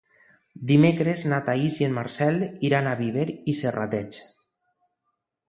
Dimecres 0.69 1.25
na 1.33 1.39
Thaís 1.49 1.75
i 1.83 1.87
en 1.89 1.93
Marcel 1.99 2.41
iran 2.71 2.91
a 2.93 2.95
Viver 3.03 3.27
i 3.53 3.57
Serrateix. 3.61 4.21